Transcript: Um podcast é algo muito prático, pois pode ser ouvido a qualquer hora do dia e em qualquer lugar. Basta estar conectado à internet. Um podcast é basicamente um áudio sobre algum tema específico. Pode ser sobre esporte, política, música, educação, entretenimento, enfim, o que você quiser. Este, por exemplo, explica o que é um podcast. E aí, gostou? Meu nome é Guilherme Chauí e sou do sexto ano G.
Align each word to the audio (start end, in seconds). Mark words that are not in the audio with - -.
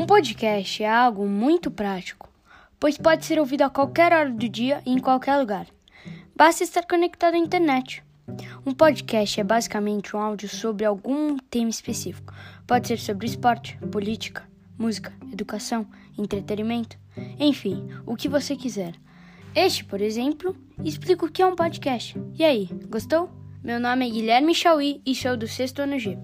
Um 0.00 0.06
podcast 0.06 0.82
é 0.82 0.88
algo 0.88 1.28
muito 1.28 1.70
prático, 1.70 2.32
pois 2.80 2.96
pode 2.96 3.26
ser 3.26 3.38
ouvido 3.38 3.60
a 3.60 3.68
qualquer 3.68 4.14
hora 4.14 4.30
do 4.30 4.48
dia 4.48 4.80
e 4.86 4.92
em 4.92 4.98
qualquer 4.98 5.36
lugar. 5.36 5.66
Basta 6.34 6.64
estar 6.64 6.86
conectado 6.86 7.34
à 7.34 7.36
internet. 7.36 8.02
Um 8.64 8.72
podcast 8.72 9.38
é 9.38 9.44
basicamente 9.44 10.16
um 10.16 10.18
áudio 10.18 10.48
sobre 10.48 10.86
algum 10.86 11.36
tema 11.36 11.68
específico. 11.68 12.32
Pode 12.66 12.88
ser 12.88 12.98
sobre 12.98 13.26
esporte, 13.26 13.76
política, 13.92 14.48
música, 14.78 15.12
educação, 15.30 15.86
entretenimento, 16.16 16.96
enfim, 17.38 17.86
o 18.06 18.16
que 18.16 18.26
você 18.26 18.56
quiser. 18.56 18.94
Este, 19.54 19.84
por 19.84 20.00
exemplo, 20.00 20.56
explica 20.82 21.26
o 21.26 21.30
que 21.30 21.42
é 21.42 21.46
um 21.46 21.54
podcast. 21.54 22.18
E 22.38 22.42
aí, 22.42 22.70
gostou? 22.88 23.28
Meu 23.62 23.78
nome 23.78 24.08
é 24.08 24.10
Guilherme 24.10 24.54
Chauí 24.54 25.02
e 25.04 25.14
sou 25.14 25.36
do 25.36 25.46
sexto 25.46 25.80
ano 25.82 25.98
G. 25.98 26.16